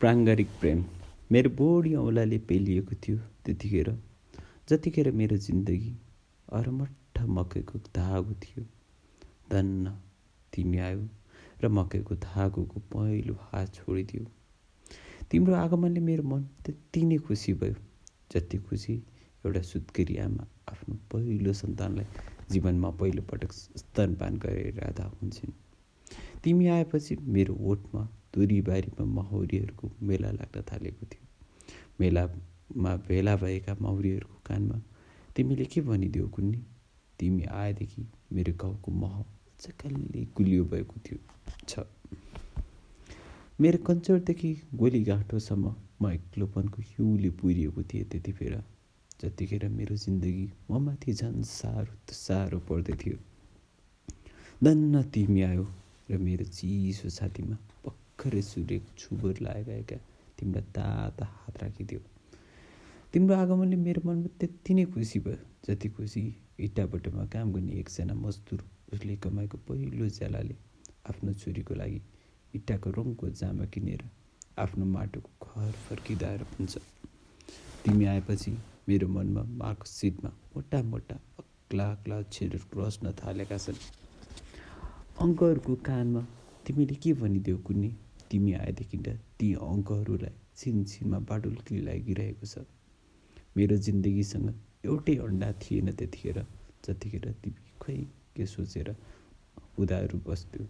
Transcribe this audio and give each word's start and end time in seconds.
प्राङ्गारिक 0.00 0.48
प्रेम। 0.60 0.84
मेरो 1.32 1.50
बोडी 1.50 1.94
औँलाले 1.94 2.38
पेलिएको 2.48 2.94
थियो 3.04 3.16
त्यतिखेर 3.44 3.88
जतिखेर 4.70 5.10
मेरो 5.10 5.36
जिन्दगी 5.36 5.92
अरमट्ठ 6.48 7.20
मकैको 7.36 7.78
धागो 7.96 8.34
थियो। 8.42 8.62
धन्न 9.50 9.94
तिमी 10.52 10.78
आयो 10.78 11.02
र 11.62 11.68
मकैको 11.68 12.14
धागोको 12.14 12.80
पहिलो 12.92 13.34
हात 13.42 13.74
छोडिदियो। 13.74 14.24
तिम्रो 15.30 15.54
आगमनले 15.54 16.00
मेरो 16.00 16.22
मन 16.22 16.42
त्यति 16.64 17.02
नै 17.04 17.18
खुसी 17.26 17.54
भयो 17.54 17.74
जति 18.32 18.58
खुसी 18.68 18.94
एउटा 19.46 19.62
सुत्केरी 19.62 20.16
आमा 20.26 20.46
आफ्नो 20.70 20.94
पहिलो 21.12 21.52
सन्तानलाई 21.52 22.06
जीवनमा 22.50 22.90
पहिलोपटक 23.00 23.52
स्तनपान 23.52 24.38
गरिरहँदा 24.38 25.04
हुन्छन्। 25.16 25.52
तिमी 26.44 26.66
आएपछि 26.76 27.16
मेरो 27.34 27.54
ओठमा 27.70 28.02
दुरीबारीमा 28.34 29.04
माउरीहरूको 29.04 29.90
मेला 30.02 30.30
लाग्न 30.30 30.62
थालेको 30.62 31.06
थियो। 31.06 31.26
मेलामा 32.00 32.96
भेला 33.08 33.36
भएका 33.36 33.74
माउरीहरूको 33.80 34.40
कानमा 34.46 34.80
तिमीले 35.36 35.64
के 35.64 35.80
भनिदियो 35.80 36.28
कुन्नी? 36.28 36.60
तिमी 37.18 37.44
आएदेखि 37.44 38.06
मेरो 38.32 38.52
गाउँको 38.52 38.90
माहौल 38.92 39.24
चकल्ली 39.60 40.28
गुलियो 40.36 40.64
भएको 40.64 40.96
थियो। 41.06 41.18
छ। 41.68 41.86
मेरो 43.60 43.78
कञ्चरदेखि 43.78 44.50
गोलीगाँठोसम्म 44.74 45.74
म 46.02 46.10
एक्लोपनको 46.10 46.82
हिउँले 46.82 47.30
पुरिएको 47.30 47.82
थिएँ 47.82 48.04
त्यति 48.04 48.32
बेला 48.32 48.62
जतिखेर 49.20 49.68
मेरो 49.68 49.96
जिन्दगी 49.96 50.46
ममाथि 50.70 51.12
झन् 51.12 51.42
साह्रो 51.42 52.12
साह्रो 52.14 52.58
पर्दै 52.58 52.92
थियो। 52.92 53.18
धन्न 54.64 55.02
तिमी 55.02 55.42
आयो 55.42 55.66
र 56.10 56.18
मेरो 56.18 56.44
चिसो 56.44 57.10
छातीमा 57.10 57.56
भर्खरै 58.18 58.42
सूर्यको 58.42 58.90
छुबर 58.98 59.34
लगाएका 59.40 59.96
तिम्रो 60.38 60.60
ताता 60.74 61.24
हात 61.24 61.56
राखिदियो 61.62 62.00
तिम्रो 63.14 63.34
आगमनले 63.36 63.76
मेरो 63.78 64.00
मनमा 64.04 64.30
त्यति 64.38 64.74
नै 64.74 64.84
खुसी 64.90 65.18
भयो 65.22 65.38
जति 65.64 65.88
खुसी 65.90 66.22
इटाबटमा 66.60 67.24
काम 67.28 67.52
गर्ने 67.54 67.72
एकजना 67.80 68.14
मजदुर 68.16 68.60
उसले 68.92 69.14
कमाएको 69.22 69.56
पहिलो 69.64 70.08
ज्यालाले 70.10 70.56
आफ्नो 71.06 71.32
छोरीको 71.34 71.74
लागि 71.74 72.00
इँटाको 72.54 72.90
रङको 72.90 73.30
जामा 73.38 73.64
किनेर 73.70 74.02
आफ्नो 74.58 74.84
माटोको 74.88 75.30
घर 75.46 75.70
फर्किँदा 75.84 76.32
हुन्छ 76.50 76.74
तिमी 77.84 78.04
आएपछि 78.06 78.52
मेरो 78.88 79.08
मनमा 79.10 79.42
माको 79.60 79.86
सिटमा 79.88 80.30
मोटा 80.56 80.82
मोटा 80.90 81.20
अग्ला 81.38 81.86
अग्ला 81.92 82.18
अक्षरहरू 82.18 82.66
रच्न 82.80 83.14
थालेका 83.22 83.58
छन् 83.60 83.80
अङ्कहरूको 85.20 85.74
कानमा 85.86 86.26
तिमीले 86.66 86.94
के 87.02 87.12
भनिदेऊ 87.14 87.58
कुन्नी 87.62 87.94
तिमी 88.30 88.52
आएदेखि 88.62 88.98
त 89.06 89.08
अङ्कहरूलाई 89.68 90.34
छिनछिनमा 90.58 91.18
बाटुल्की 91.28 91.80
लागिरहेको 91.86 92.46
छ। 92.46 92.64
मेरो 93.56 93.76
जिन्दगीसँग 93.86 94.48
एउटै 94.86 95.16
अन्डा 95.26 95.48
थिएन 95.62 95.88
त्यतिखेर 95.98 96.38
जतिखेर 96.84 97.26
तिमी 97.42 97.62
खै 97.82 97.96
के 98.34 98.46
सोचेर 98.46 98.88
हुँदाहरू 99.78 100.18
बस्थ्यौ। 100.26 100.66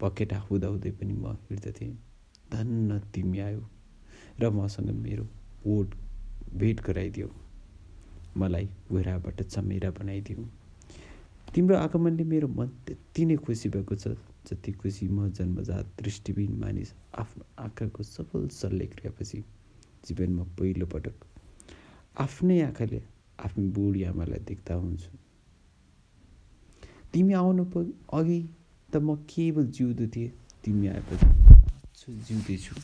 पखेटा 0.00 0.38
हुँदाहुँदै 0.46 0.90
पनि 0.98 1.14
म 1.14 1.36
हिँड्दथेँ 1.48 1.92
धन्न 2.52 2.98
तिमी 3.14 3.38
आयो 3.46 3.62
र 4.40 4.50
मसँग 4.50 4.90
मेरो 5.04 5.24
भोट 5.64 5.88
भेट 6.60 6.80
गराइदियो। 6.86 7.28
मलाई 8.36 8.68
घुराबाट 8.90 9.42
चमेरा 9.42 9.90
बनाइदियो। 9.98 10.42
तिम्रो 11.54 11.76
आगमनले 11.76 12.24
मेरो 12.24 12.48
मन 12.48 12.68
त्यति 12.86 13.24
नै 13.24 13.36
खुसी 13.36 13.68
भएको 13.68 13.94
छ 13.96 14.08
जति 14.46 14.72
खुसी 14.72 15.08
म 15.08 15.28
जन्मजात 15.32 15.86
दृष्टिबिन 16.02 16.52
मानिस 16.60 16.92
आफ्नो 17.18 17.44
आँखाको 17.58 18.02
सफल 18.02 18.48
ल्याएपछि 18.72 19.40
जीवनमा 20.06 20.44
पहिलोपटक 20.58 21.24
आफ्नै 22.20 22.60
आँखाले 22.62 23.00
आफ्नो 23.38 23.64
बुढी 23.72 24.02
आमालाई 24.04 24.40
देख्दा 24.48 24.74
हुन्छु। 24.74 25.10
तिमी 27.12 27.32
आउनु 27.32 27.64
अघि 28.12 28.40
त 28.92 28.96
म 28.96 29.16
केवल 29.28 29.66
जिउँदो 29.66 30.06
थिएँ 30.06 30.30
तिमी 30.64 30.86
आएपछि 30.88 31.26
जिउँदैछु। 32.26 32.74